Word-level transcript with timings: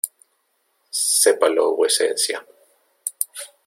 sépalo 1.19 1.75
vuecencia: 1.75 2.43